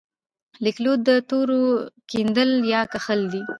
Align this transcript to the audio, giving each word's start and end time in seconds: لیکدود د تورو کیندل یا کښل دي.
لیکدود 0.63 0.99
د 1.09 1.11
تورو 1.29 1.61
کیندل 2.09 2.49
یا 2.73 2.81
کښل 2.91 3.21
دي. 3.33 3.41